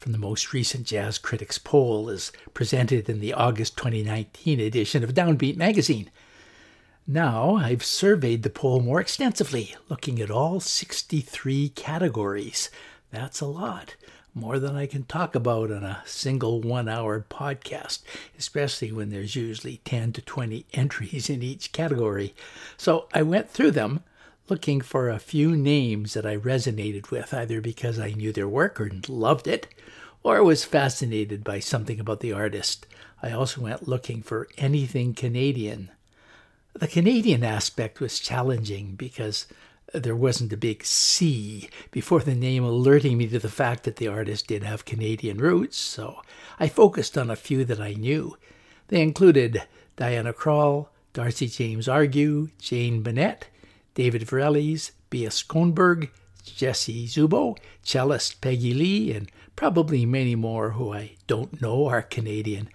[0.00, 5.12] from the most recent Jazz Critics poll as presented in the August 2019 edition of
[5.12, 6.10] Downbeat magazine.
[7.06, 12.70] Now I've surveyed the poll more extensively, looking at all 63 categories.
[13.10, 13.96] That's a lot,
[14.34, 18.00] more than I can talk about on a single one hour podcast,
[18.38, 22.34] especially when there's usually 10 to 20 entries in each category.
[22.78, 24.00] So I went through them
[24.48, 28.80] looking for a few names that I resonated with, either because I knew their work
[28.80, 29.68] or loved it,
[30.22, 32.86] or was fascinated by something about the artist.
[33.22, 35.90] I also went looking for anything Canadian.
[36.74, 39.46] The Canadian aspect was challenging because
[39.92, 44.08] there wasn't a big C before the name alerting me to the fact that the
[44.08, 46.22] artist did have Canadian roots, so
[46.58, 48.36] I focused on a few that I knew.
[48.88, 49.62] They included
[49.96, 53.48] Diana Krall, Darcy James Argue, Jane Bunnett,
[53.94, 56.10] David Virelles, Bria Skonberg,
[56.44, 62.70] Jesse Zubot, cellist Peggy Lee, and probably many more who I don't know are Canadian.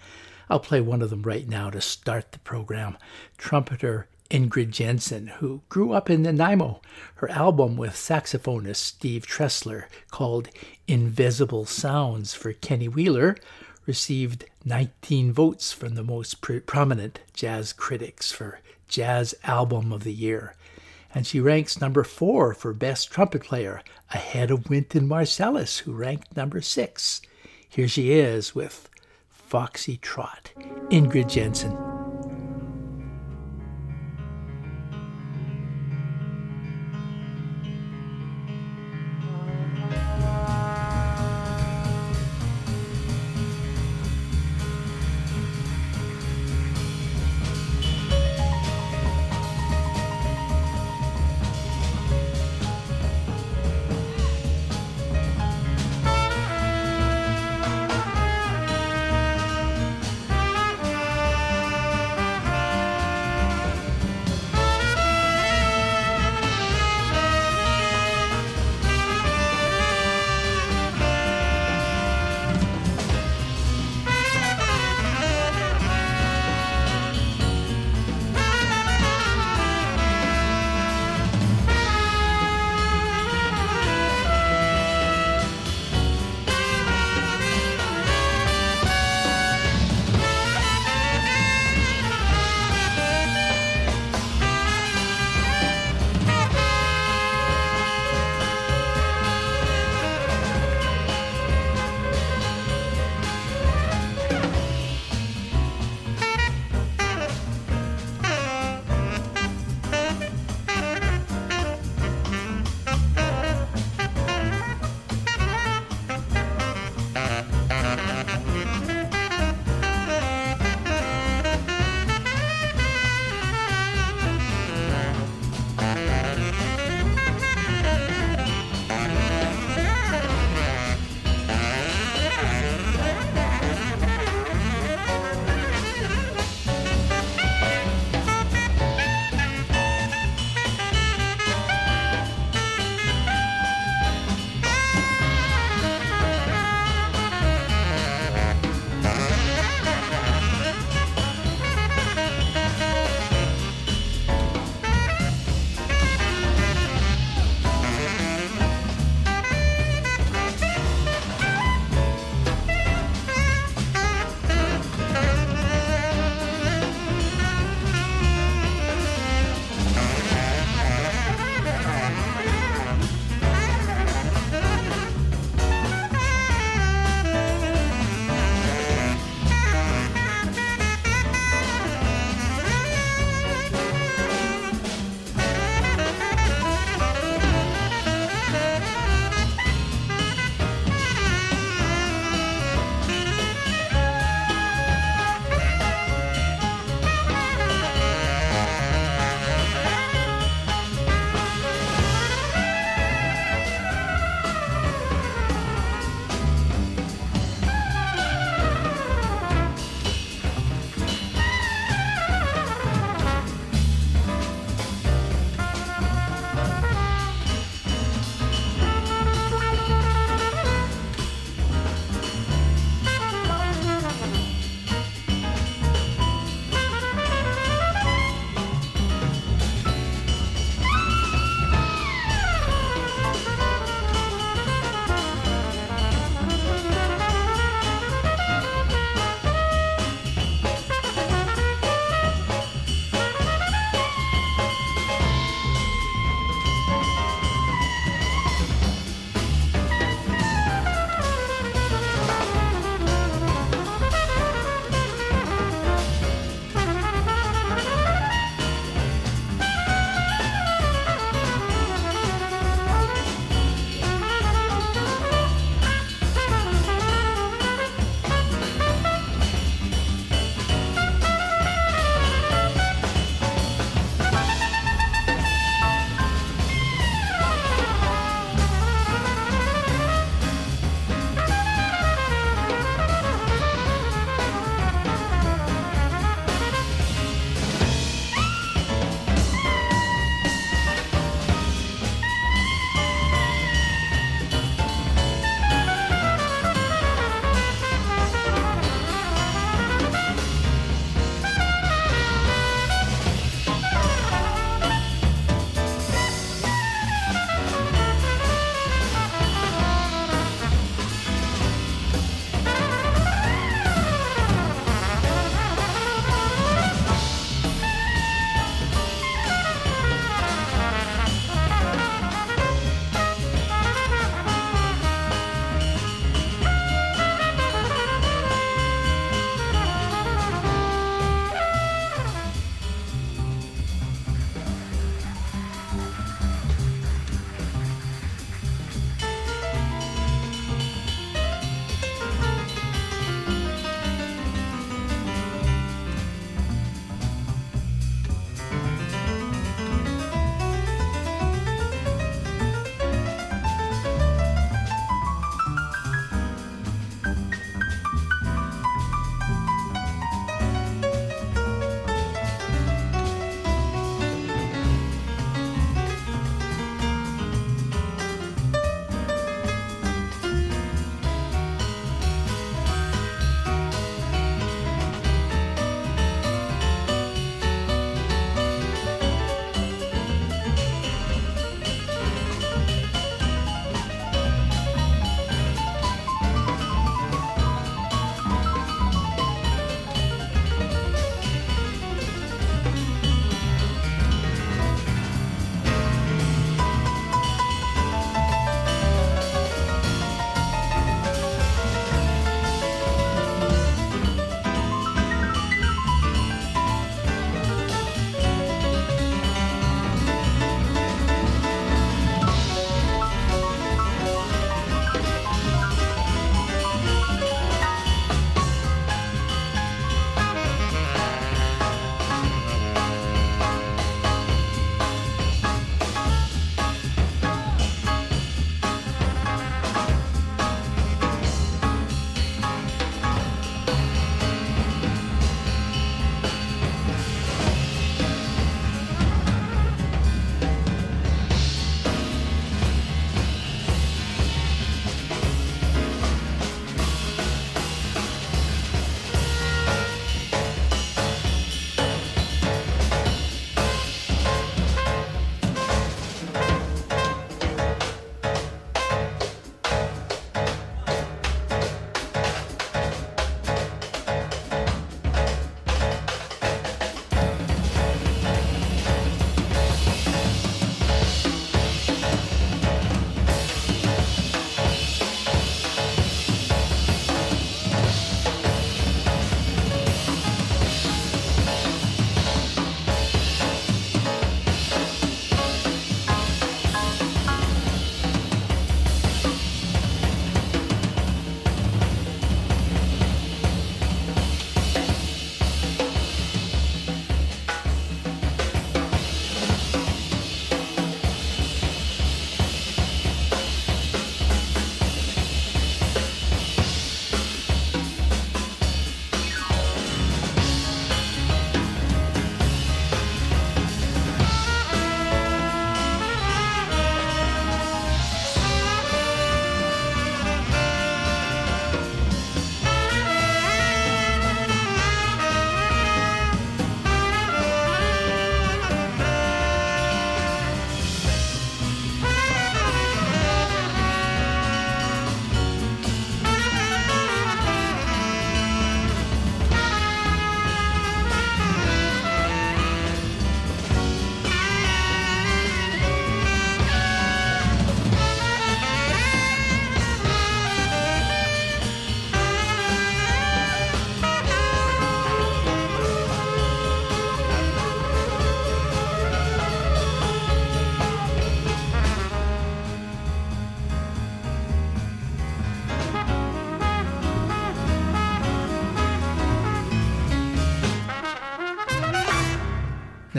[0.52, 2.96] I'll play one of them right now to start the program.
[3.40, 6.82] Trumpeter Ingrid Jensen, who grew up in Nanaimo.
[7.16, 10.50] Her album with saxophonist Steve Treseler, called
[10.88, 13.36] Invisible Sounds for Kenny Wheeler,
[13.88, 20.54] received 19 votes from the most prominent jazz critics for Jazz Album of the Year
[21.16, 23.82] and she ranks number four for Best Trumpet Player,
[24.14, 27.22] ahead of Wynton Marsalis, who ranked number six.
[27.68, 28.90] Here she is with
[29.30, 30.52] Foxy Trot,
[30.92, 31.95] Ingrid Jensen.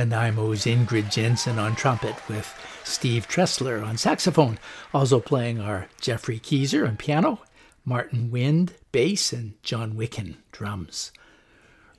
[0.09, 4.59] Nanaimo's Ingrid Jensen on trumpet with Steve Treseler on saxophone,
[4.95, 7.41] also playing our Geoffrey Keezer on piano,
[7.85, 11.13] Martin Wind bass, and Jon Wikan drums.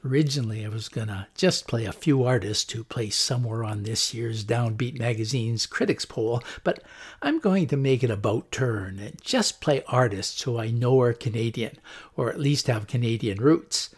[0.06, 4.14] Originally, I was going to just play a few artists who placed somewhere on this
[4.14, 6.82] year's Downbeat magazine's critics poll, but
[7.22, 11.14] I'm going to make it about turn and just play artists who I know are
[11.14, 11.78] Canadian,
[12.16, 13.90] or at least have Canadian roots.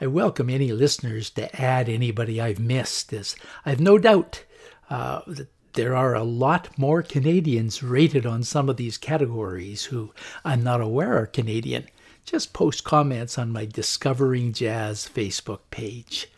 [0.00, 4.44] I welcome any listeners to add anybody I've missed, as I've no doubt
[4.90, 10.12] uh, that there are a lot more Canadians rated on some of these categories who
[10.44, 11.86] I'm not aware are Canadian
[12.24, 16.30] just post comments on my Discovering Jazz Facebook page.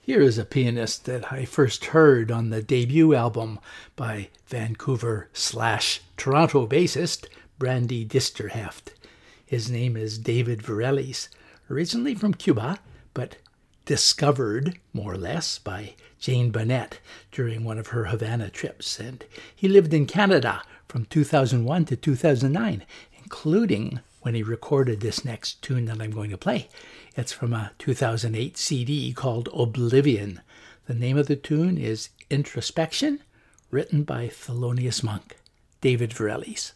[0.00, 3.60] Here is a pianist that I first heard on the debut album
[3.94, 7.26] by Vancouver slash Toronto bassist
[7.60, 8.94] Brandi Disterheft.
[9.44, 11.28] His name is David Virelles,
[11.70, 12.78] originally from Cuba,
[13.14, 13.36] but
[13.84, 17.00] discovered, more or less, by Jane Bunnett
[17.32, 18.98] during one of her Havana trips.
[19.00, 22.84] And he lived in Canada from 2001 to 2009,
[23.22, 26.68] including when he recorded this next tune that I'm going to play.
[27.16, 30.40] It's from a 2008 CD called Oblivion.
[30.86, 33.20] The name of the tune is Introspection,
[33.70, 35.36] written by Thelonious Monk,
[35.80, 36.72] David Virelles.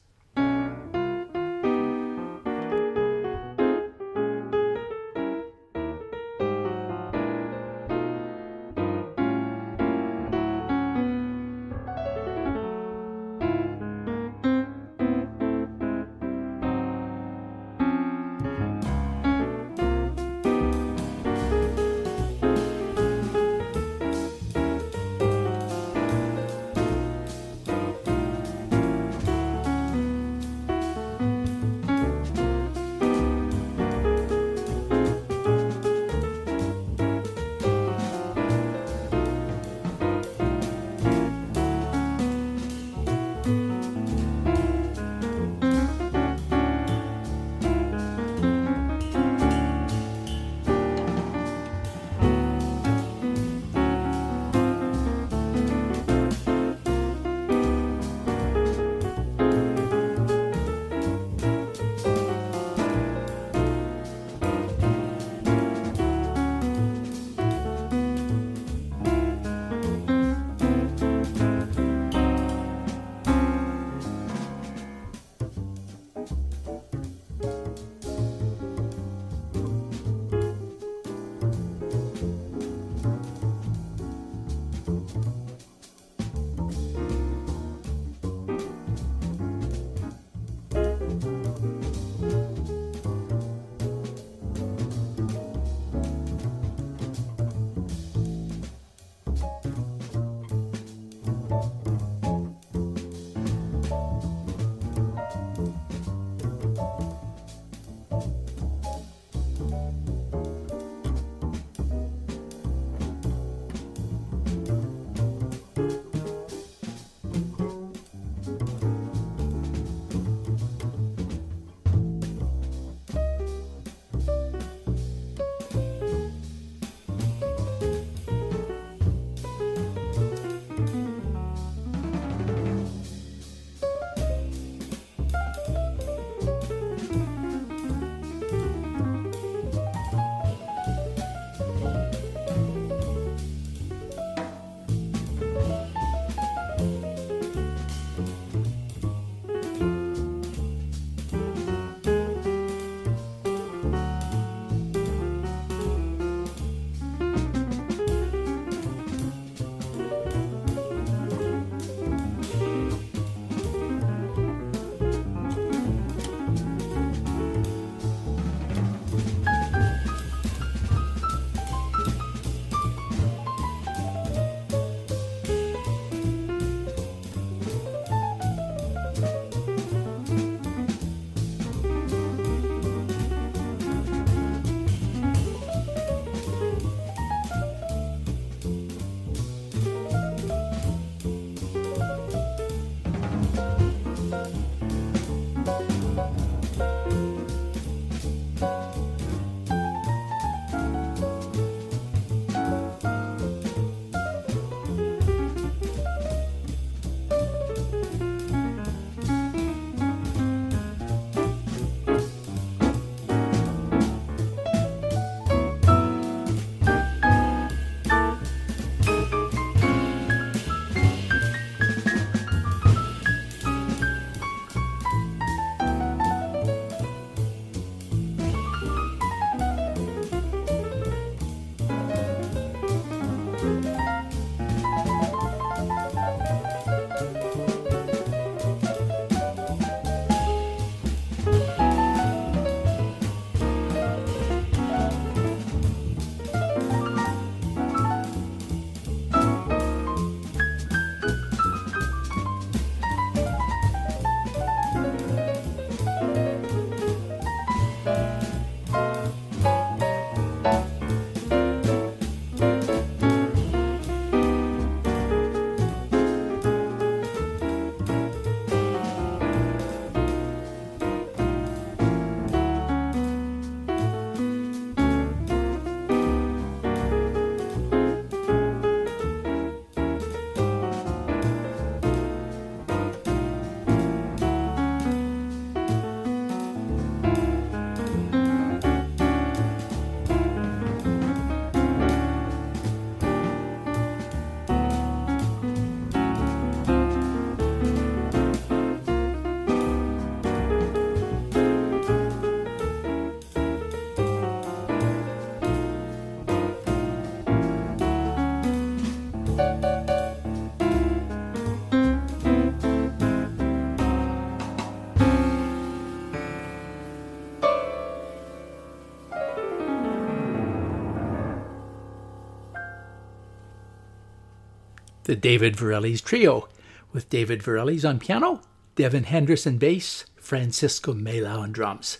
[325.32, 326.68] The David Virelles Trio,
[327.10, 328.60] with David Virelles on piano,
[328.96, 332.18] Devon Henderson bass, Francisco Mela on drums.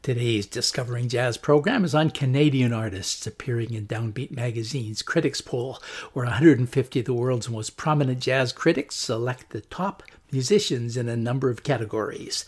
[0.00, 6.24] Today's Discovering Jazz program is on Canadian artists appearing in Downbeat Magazine's Critics Poll, where
[6.24, 11.50] 150 of the world's most prominent jazz critics select the top musicians in a number
[11.50, 12.44] of categories.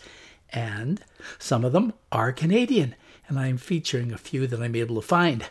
[0.53, 1.03] And
[1.37, 2.95] some of them are Canadian,
[3.27, 5.49] and I'm featuring a few that I'm able to find.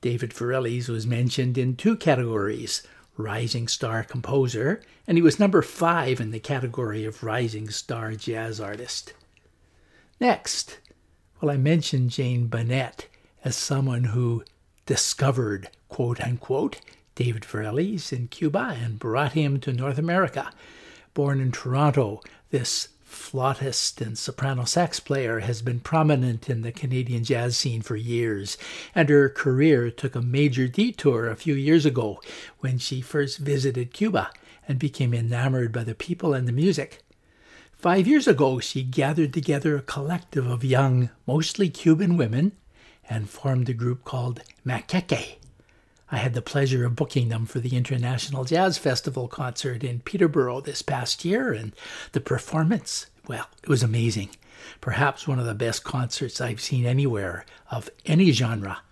[0.00, 2.82] David Virelles was mentioned in two categories
[3.16, 8.60] Rising Star Composer, and he was number five in the category of Rising Star Jazz
[8.60, 9.12] Artist.
[10.20, 10.78] Next,
[11.40, 13.08] well, I mentioned Jane Bunnett
[13.44, 14.44] as someone who
[14.86, 16.80] discovered, quote unquote,
[17.14, 20.50] David Virelles in Cuba and brought him to North America.
[21.12, 22.20] Born in Toronto,
[22.50, 27.96] this flautist and soprano sax player has been prominent in the Canadian jazz scene for
[27.96, 28.56] years,
[28.94, 32.20] and her career took a major detour a few years ago
[32.60, 34.30] when she first visited Cuba
[34.66, 37.02] and became enamored by the people and the music.
[37.72, 42.52] Five years ago, she gathered together a collective of young, mostly Cuban women
[43.10, 45.41] and formed a group called Maqueque.
[46.12, 50.60] I had the pleasure of booking them for the International Jazz Festival concert in Peterborough
[50.60, 51.72] this past year, and
[52.12, 54.28] the performance, well, it was amazing.
[54.82, 58.82] Perhaps one of the best concerts I've seen anywhere of any genre.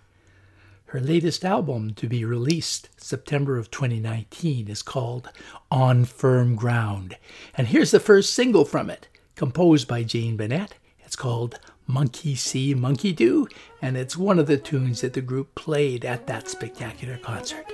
[0.85, 5.29] Her latest album to be released September of 2019 is called
[5.69, 7.17] On Firm Ground.
[7.55, 10.73] And here's the first single from it, composed by Jane Bunnett.
[10.99, 13.47] It's called Monkey See, Monkey Do,
[13.81, 17.65] and it's one of the tunes that the group played at that spectacular concert.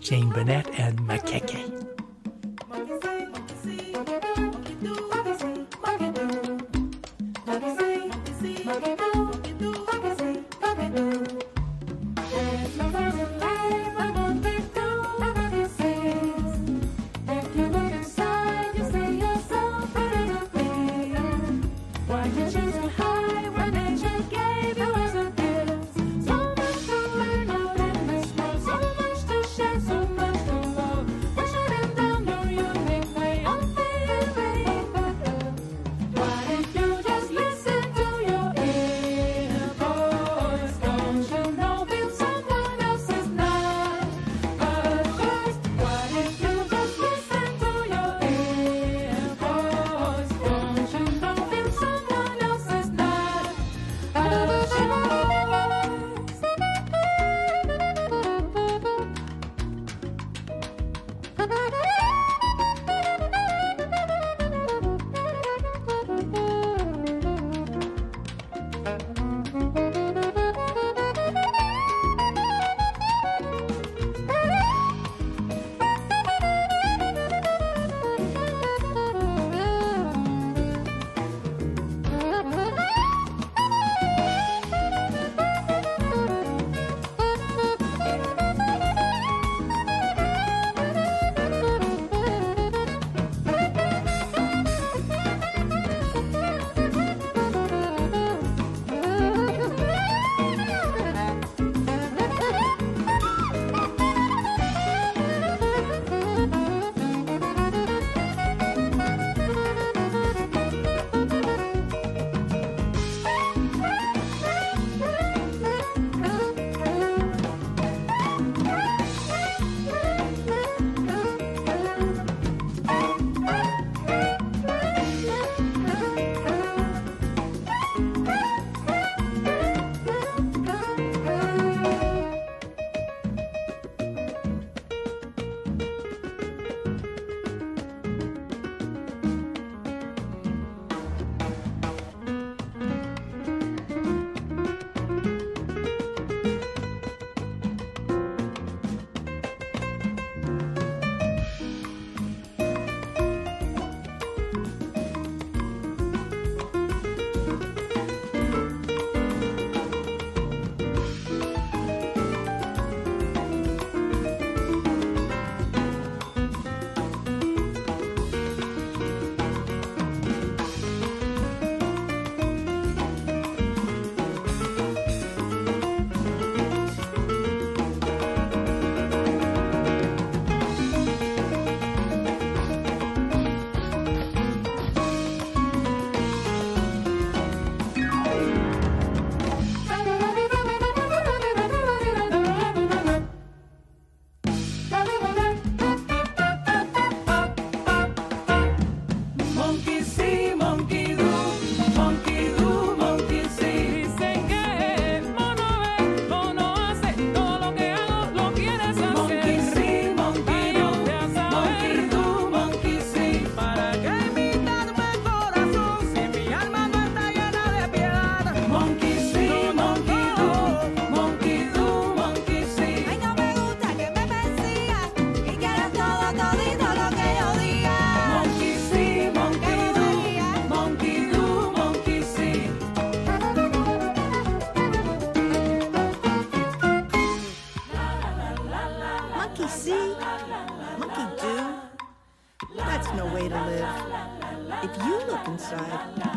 [0.00, 1.99] Jane Bunnett and Maqueque.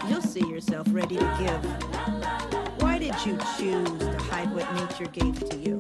[0.09, 2.81] you'll see yourself ready to give.
[2.81, 5.72] Why did you choose to hide what nature gave to you?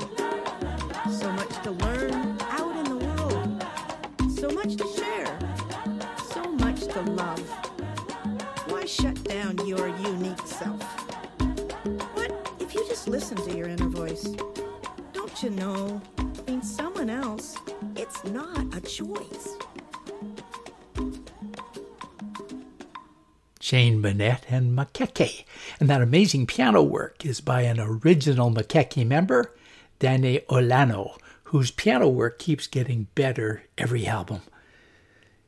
[23.73, 25.45] Jane Bunnett and Maqueque.
[25.79, 29.51] And that amazing piano work is by an original Maqueque member,
[29.97, 34.41] Danae Olano, whose piano work keeps getting better every album.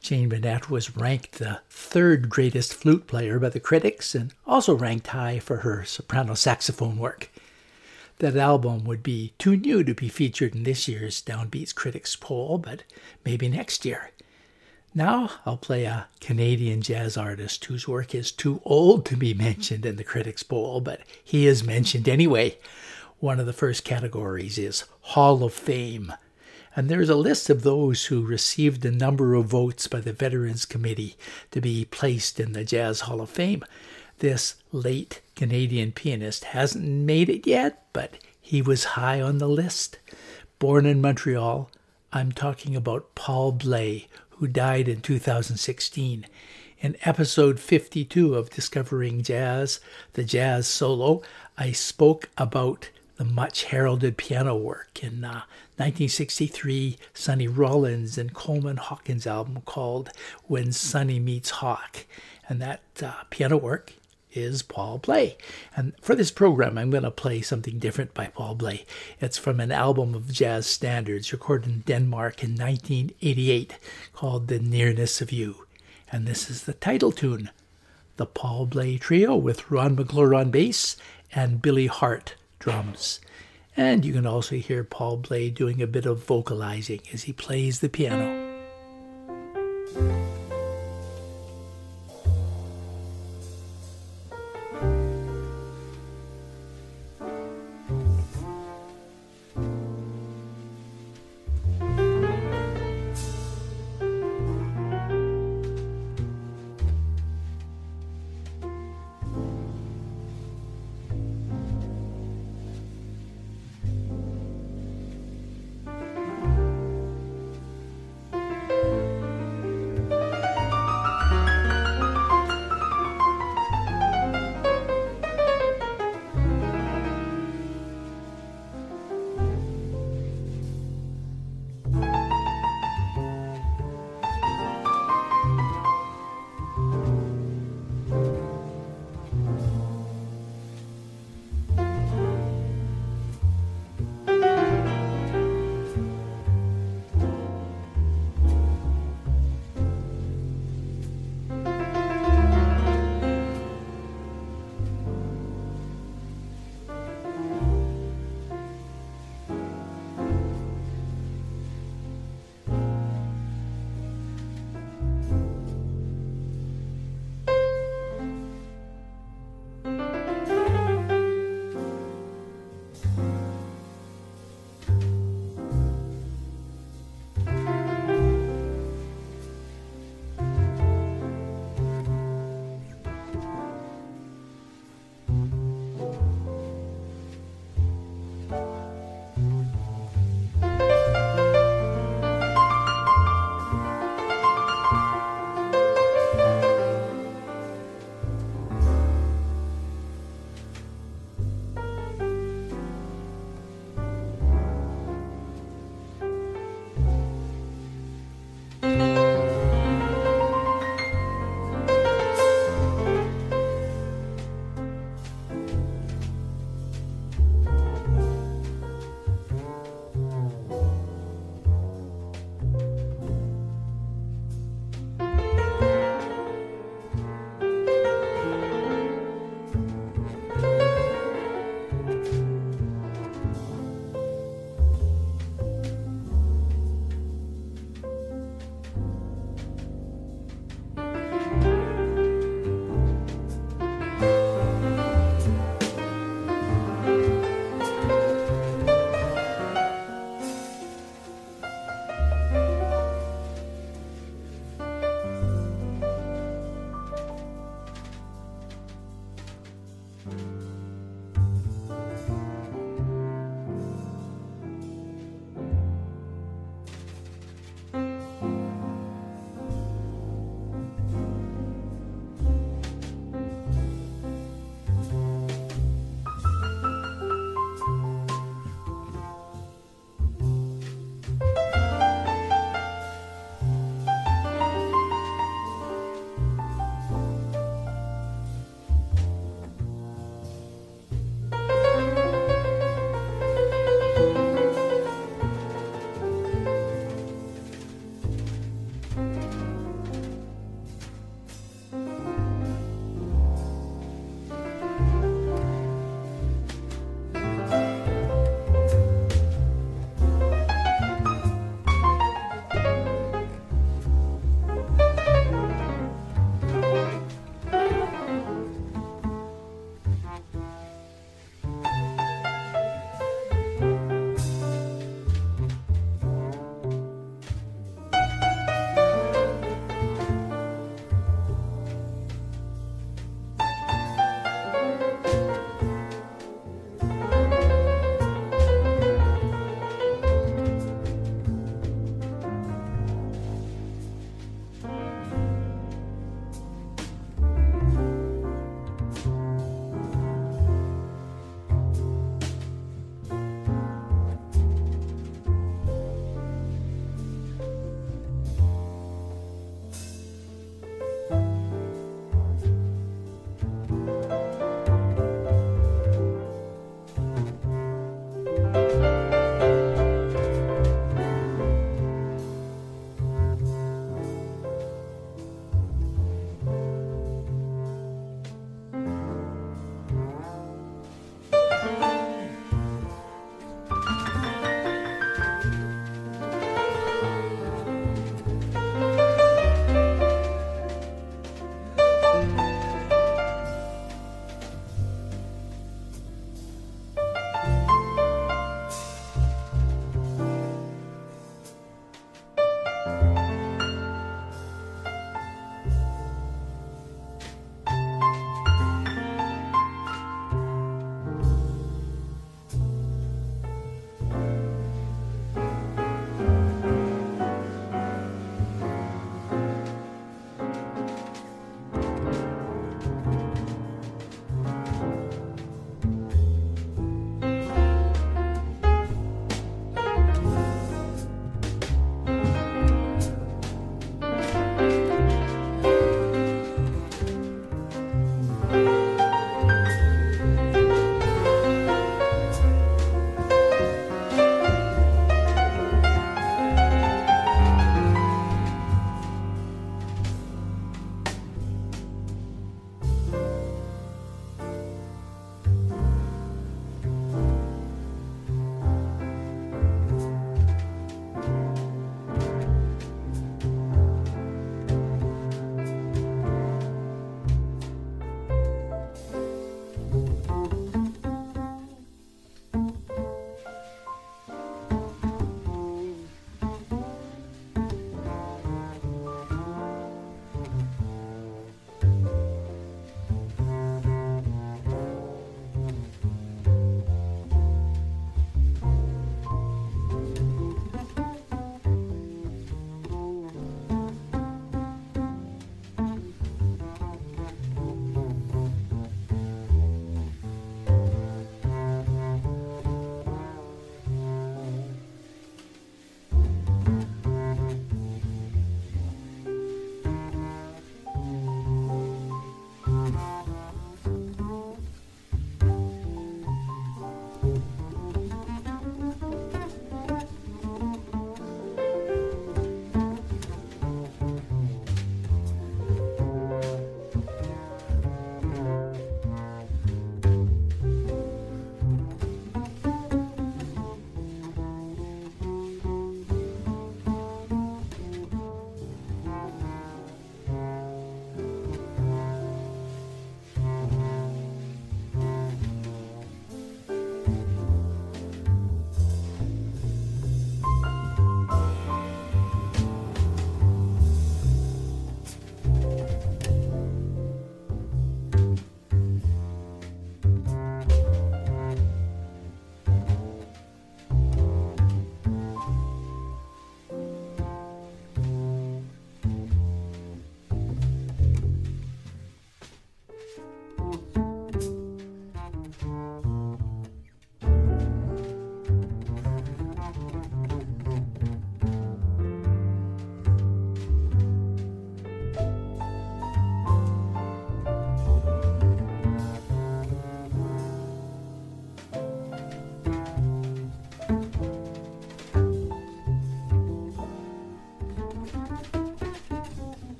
[0.00, 5.06] Jane Bunnett was ranked the third greatest flute player by the critics and also ranked
[5.06, 7.30] high for her soprano saxophone work.
[8.18, 12.58] That album would be too new to be featured in this year's Downbeats Critics poll,
[12.58, 12.82] but
[13.24, 14.10] maybe next year.
[14.94, 19.84] Now I'll play a Canadian jazz artist whose work is too old to be mentioned
[19.84, 22.58] in the Critics' Poll, but he is mentioned anyway.
[23.18, 26.12] One of the first categories is Hall of Fame.
[26.76, 30.64] And there's a list of those who received a number of votes by the Veterans
[30.64, 31.16] Committee
[31.50, 33.64] to be placed in the Jazz Hall of Fame.
[34.18, 39.98] This late Canadian pianist hasn't made it yet, but he was high on the list.
[40.58, 41.70] Born in Montreal,
[42.12, 46.26] I'm talking about Paul Bley, who died in 2016.
[46.80, 49.80] In episode 52 of Discovering Jazz,
[50.12, 51.22] the jazz solo,
[51.56, 55.42] I spoke about the much heralded piano work in uh,
[55.76, 60.10] 1963 Sonny Rollins and Coleman Hawkins album called
[60.44, 62.06] When Sonny Meets Hawk.
[62.48, 63.94] And that uh, piano work
[64.32, 65.36] is Paul Bley.
[65.76, 68.84] And for this program, I'm going to play something different by Paul Bley.
[69.20, 73.76] It's from an album of jazz standards recorded in Denmark in 1988
[74.12, 75.66] called The Nearness of You.
[76.10, 77.50] And this is the title tune
[78.16, 80.96] The Paul Bley Trio with Ron McClure on bass
[81.34, 83.20] and Billy Hart drums.
[83.76, 87.80] And you can also hear Paul Bley doing a bit of vocalizing as he plays
[87.80, 88.46] the piano.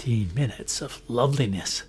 [0.00, 1.82] 13 minutes of loveliness.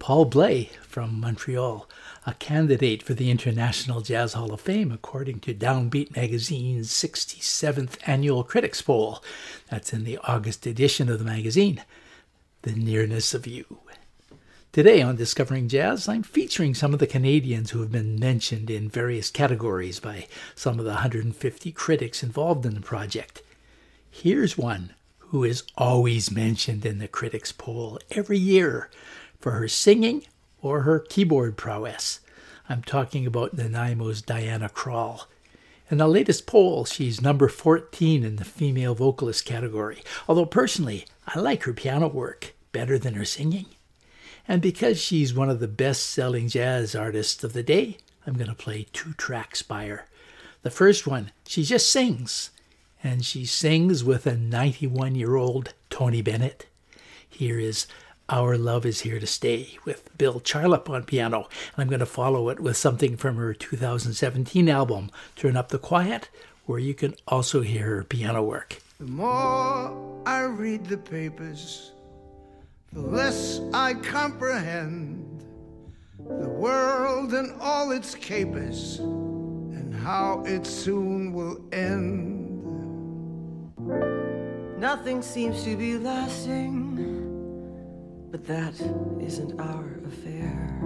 [0.00, 1.88] Paul Bley from Montreal,
[2.26, 8.42] a candidate for the International Jazz Hall of Fame according to Downbeat Magazine's 67th Annual
[8.42, 9.22] Critics Poll.
[9.70, 11.84] That's in the August edition of the magazine.
[12.62, 13.78] The Nearness of You.
[14.72, 18.88] Today on Discovering Jazz, I'm featuring some of the Canadians who have been mentioned in
[18.88, 20.26] various categories by
[20.56, 23.42] some of the 150 critics involved in the project.
[24.10, 24.94] Here's one
[25.28, 28.90] who is always mentioned in the critics' poll every year
[29.40, 30.24] for her singing
[30.62, 32.20] or her keyboard prowess.
[32.68, 35.26] I'm talking about Nanaimo's Diana Krall.
[35.90, 41.38] In the latest poll, she's number 14 in the female vocalist category, although personally, I
[41.38, 43.66] like her piano work better than her singing.
[44.48, 48.48] And because she's one of the best selling jazz artists of the day, I'm going
[48.48, 50.06] to play two tracks by her.
[50.62, 52.50] The first one, she just sings
[53.04, 56.66] and she sings with a 91 year old Tony Bennett.
[57.28, 57.86] Here is
[58.30, 61.46] Our Love is Here to Stay with Bill Charlap on piano,
[61.76, 65.78] and I'm going to follow it with something from her 2017 album, Turn Up the
[65.78, 66.30] Quiet,
[66.64, 68.80] where you can also hear her piano work.
[68.98, 71.92] The more I read the papers,
[72.92, 75.44] the less I comprehend
[76.18, 82.43] the world and all its capers and how it soon will end.
[84.84, 86.76] Nothing seems to be lasting,
[88.30, 88.74] but that
[89.18, 90.78] isn't our affair.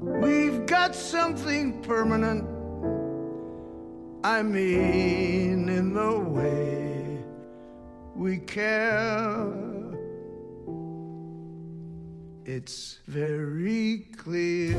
[0.00, 2.44] We've got something permanent.
[4.24, 7.22] I mean, in the way
[8.16, 9.52] we care.
[12.44, 14.76] It's very clear.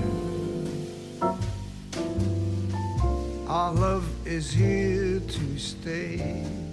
[3.48, 6.65] Our love is here to stay.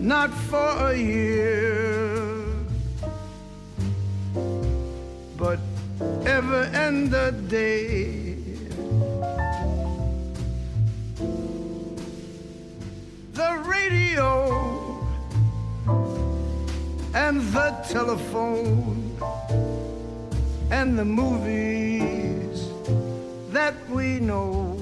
[0.00, 2.44] Not for a year,
[5.36, 5.58] but
[6.26, 8.36] ever and a day.
[13.32, 15.06] The radio
[17.14, 19.16] and the telephone
[20.70, 22.68] and the movies
[23.50, 24.76] that we know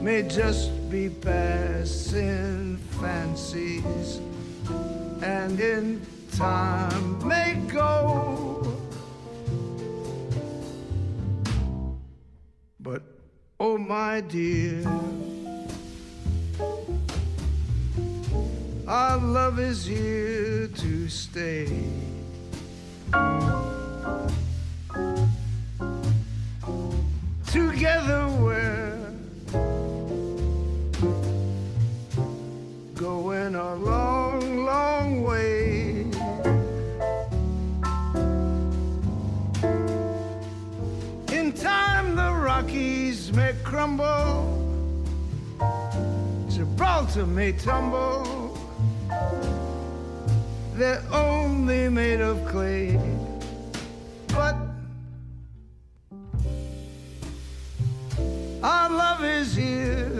[0.00, 4.20] may just be passing fancies
[5.22, 8.62] and in time may go.
[12.78, 13.02] But
[13.58, 14.86] oh, my dear,
[18.86, 21.66] our love is here to stay.
[27.50, 28.73] Together we're
[43.74, 44.86] crumble,
[46.48, 48.56] Gibraltar may tumble.
[50.74, 53.00] They're only made of clay.
[54.28, 54.54] But
[58.62, 60.13] our love is here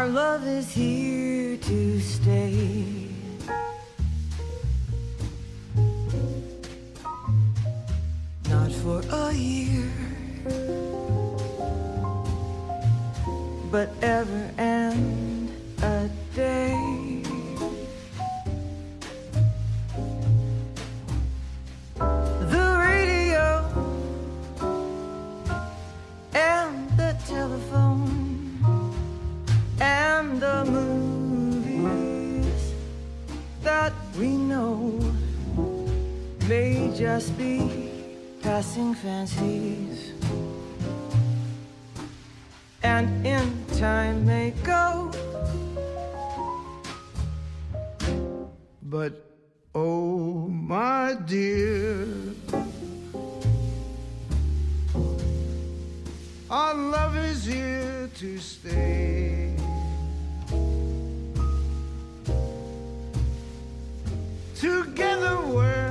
[0.00, 3.06] Our love is here to stay.
[8.48, 9.92] Not for a year,
[13.70, 15.09] but ever and
[37.00, 37.88] just be
[38.42, 40.12] passing fancies
[42.82, 45.10] and in time may go
[48.82, 49.12] But
[49.74, 52.08] oh, my dear,
[56.50, 59.54] our love is here to stay.
[64.56, 65.89] Together we're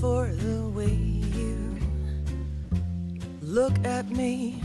[0.00, 1.76] For the way you
[3.40, 4.60] look at me.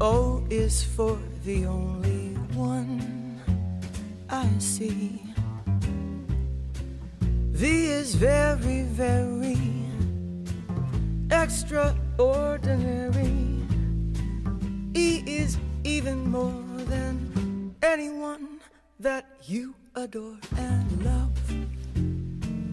[0.00, 3.40] O is for the only one
[4.28, 5.22] I see.
[7.52, 9.56] V is very, very
[11.30, 13.62] extraordinary.
[14.94, 18.58] E is even more than anyone
[18.98, 21.23] that you adore and love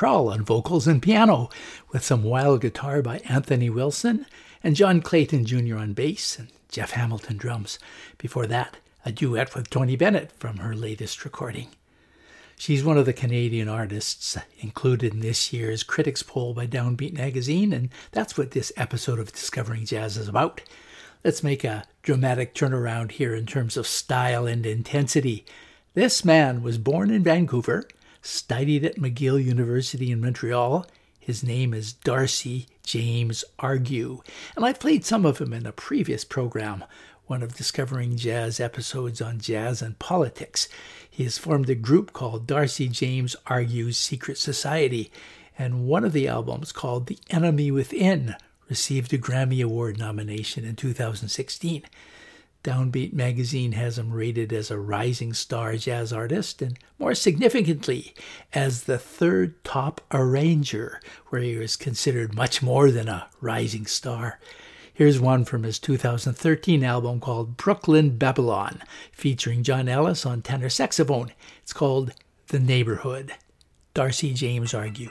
[0.00, 1.48] Diana on vocals and piano,
[1.90, 4.26] with some wild guitar by Anthony Wilson
[4.62, 5.76] and John Clayton Jr.
[5.76, 7.78] on bass and Jeff Hamilton drums.
[8.16, 11.68] Before that, a duet with Tony Bennett from her latest recording.
[12.56, 17.72] She's one of the Canadian artists included in this year's Critics Poll by Downbeat Magazine,
[17.72, 20.60] and that's what this episode of Discovering Jazz is about.
[21.24, 25.44] Let's make a dramatic turnaround here in terms of style and intensity.
[25.94, 27.88] This man was born in Vancouver,
[28.28, 30.86] studied at McGill University in Montreal,
[31.18, 34.20] his name is Darcy James Argue,
[34.54, 36.84] and I've played some of him in a previous program,
[37.26, 40.68] one of Discovering Jazz episodes on jazz and politics.
[41.10, 45.10] He has formed a group called Darcy James Argue's Secret Society,
[45.58, 48.36] and one of the albums called The Enemy Within
[48.68, 51.82] received a Grammy Award nomination in 2016.
[52.64, 58.14] Downbeat magazine has him rated as a rising star jazz artist, and more significantly,
[58.52, 64.40] as the third top arranger, where he was considered much more than a rising star.
[64.92, 68.82] Here's one from his 2013 album called Brooklyn Babylon,
[69.12, 71.32] featuring John Ellis on tenor saxophone.
[71.62, 72.12] It's called
[72.48, 73.34] The Neighborhood.
[73.94, 75.10] Darcy James Argue.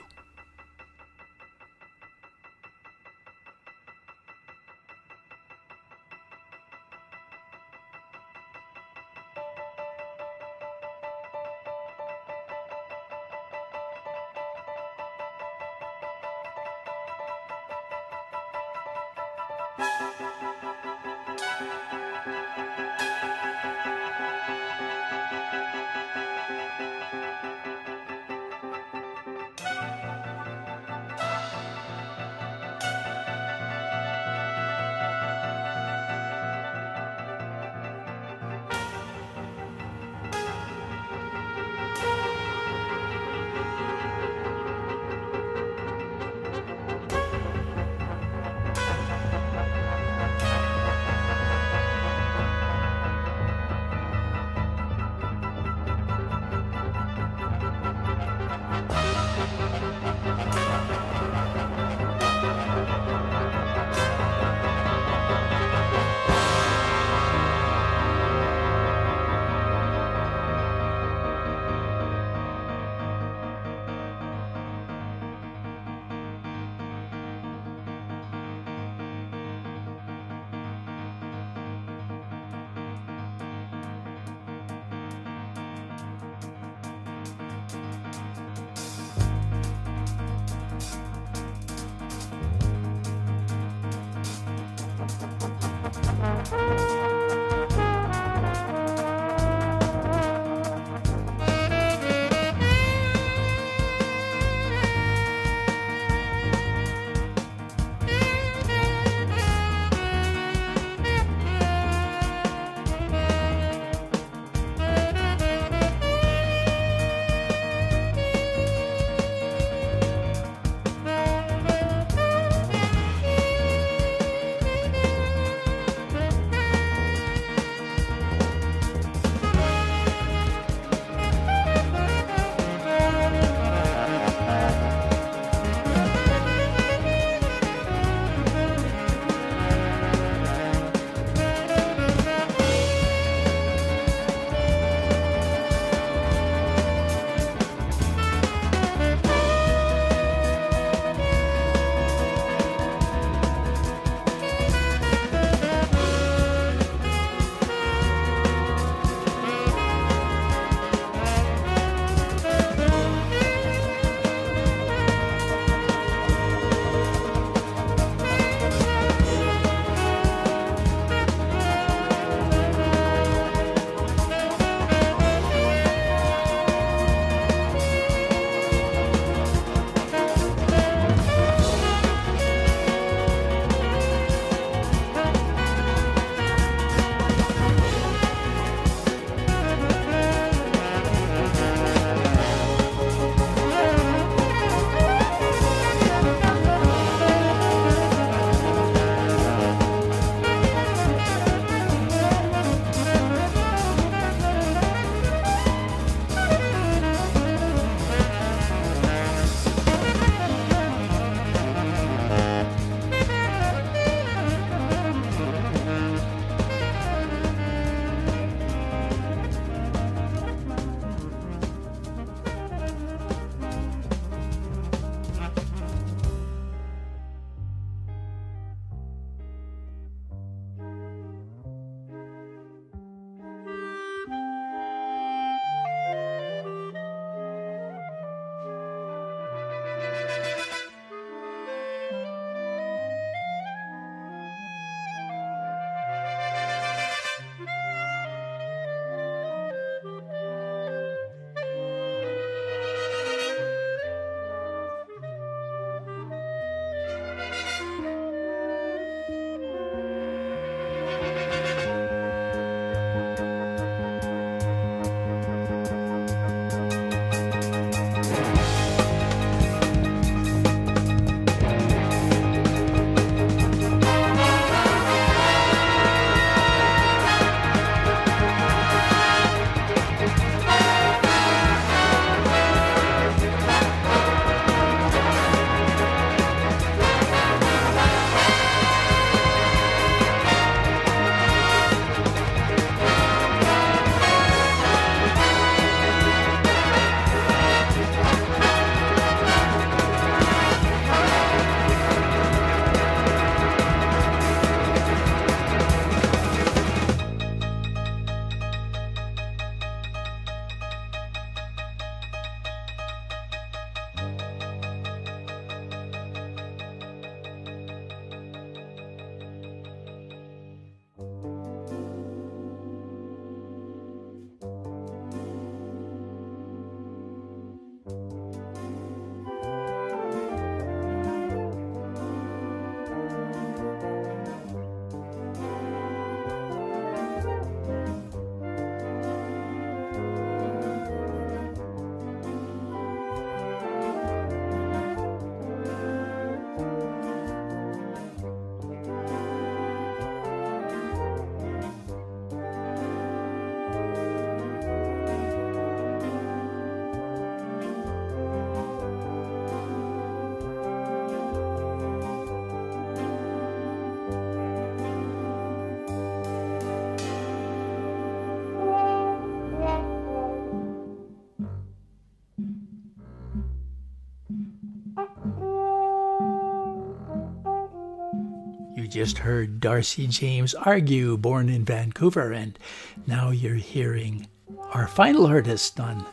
[379.18, 382.78] Just heard Darcy James Argue, born in Vancouver, and
[383.26, 384.46] now you're hearing
[384.92, 386.24] our final artist on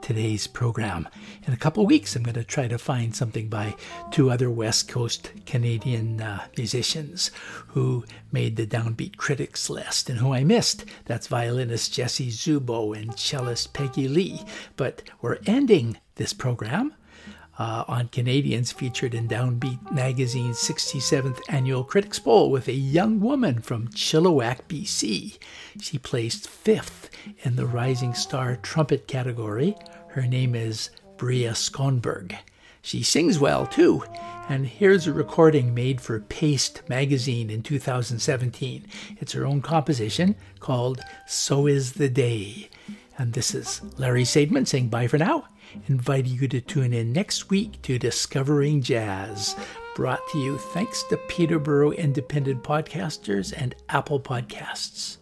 [0.00, 1.08] today's program.
[1.46, 3.76] In a couple weeks, I'm going to try to find something by
[4.10, 7.30] two other West Coast Canadian uh, musicians
[7.68, 10.84] who made the Downbeat Critics list and who I missed.
[11.04, 14.40] That's violinist Jesse Zubot and cellist Peggy Lee.
[14.74, 16.92] But we're ending this program
[17.62, 23.60] uh, on Canadians featured in Downbeat Magazine's 67th annual Critics Poll with a young woman
[23.60, 25.38] from Chilliwack, BC.
[25.80, 27.08] She placed fifth
[27.44, 29.76] in the Rising Star Trumpet category.
[30.08, 32.36] Her name is Bria Skonberg.
[32.82, 34.02] She sings well too,
[34.48, 38.88] and here's a recording made for Paste magazine in 2017.
[39.20, 42.70] It's her own composition called So Is the Day.
[43.16, 45.44] And this is Larry Sadman saying bye for now
[45.88, 49.56] inviting you to tune in next week to Discovering Jazz,
[49.94, 55.18] brought to you thanks to Peterborough Independent Podcasters and Apple Podcasts.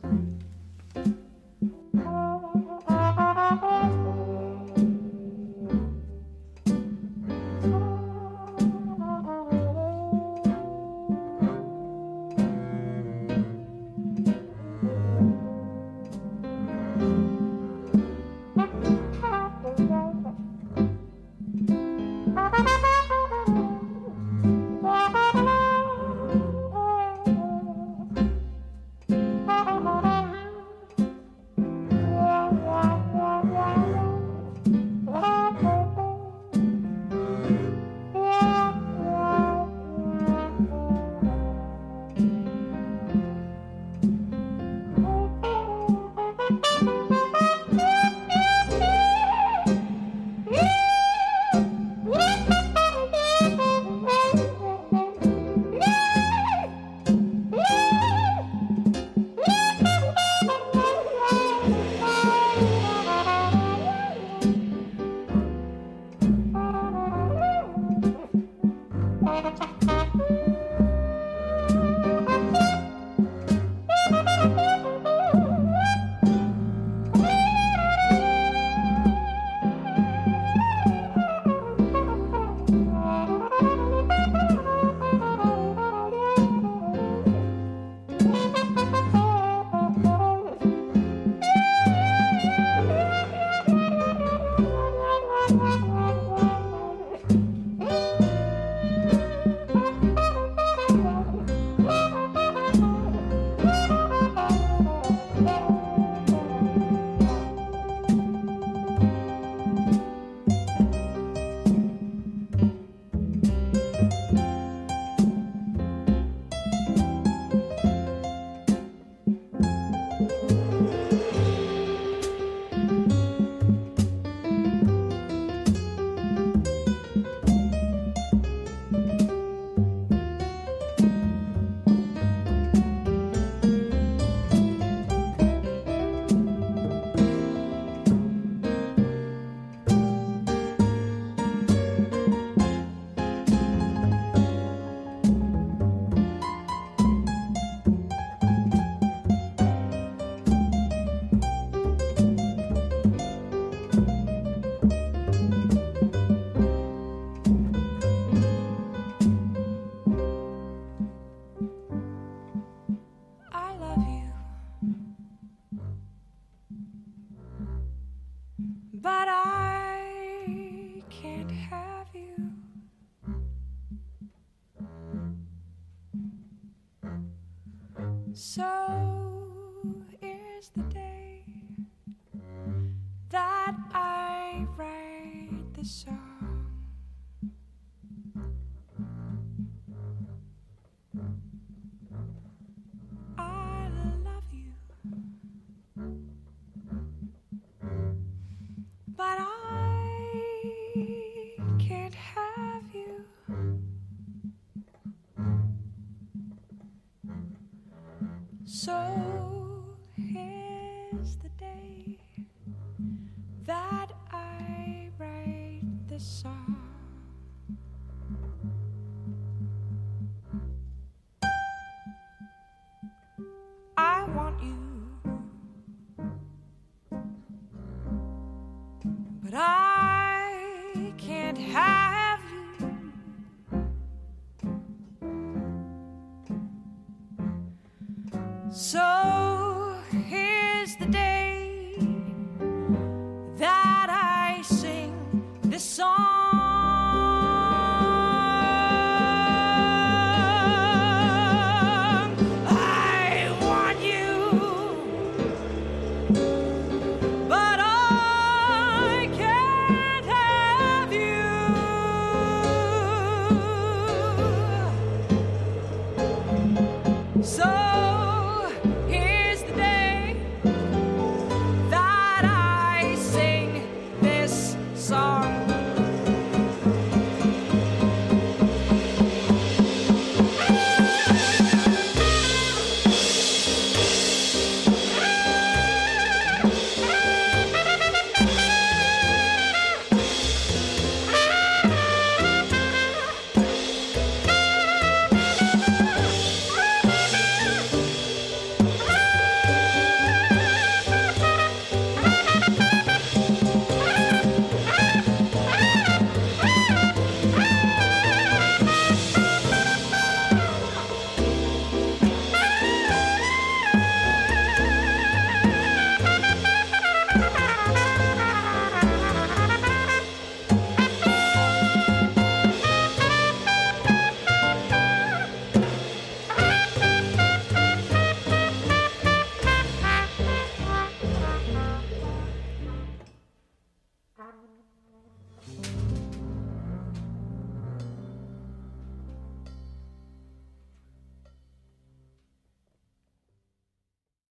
[229.50, 232.09] But I can't have.